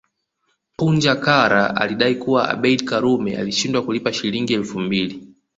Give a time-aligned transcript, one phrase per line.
[0.77, 5.27] Punja Kara alidai kuwa Abeid Karume alishindwa kulipa Shilingi elfu mbili